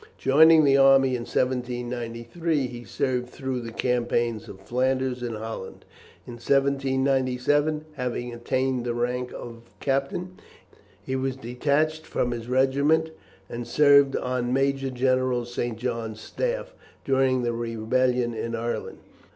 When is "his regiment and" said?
12.31-13.67